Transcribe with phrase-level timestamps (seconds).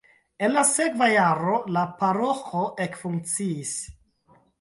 [0.45, 3.75] En la sekva jaro la paroĥo ekfunkciis.